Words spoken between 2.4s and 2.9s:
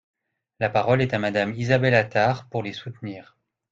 pour les